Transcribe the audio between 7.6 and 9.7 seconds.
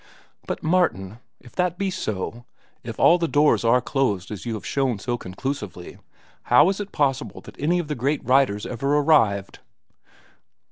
any of the great writers ever arrived?"